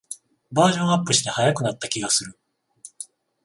[0.51, 2.39] バージョンアップして速くなった気がする